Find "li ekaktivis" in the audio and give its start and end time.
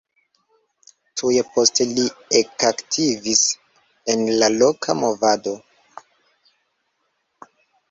1.89-3.43